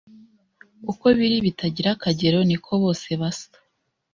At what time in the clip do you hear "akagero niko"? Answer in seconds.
1.93-2.71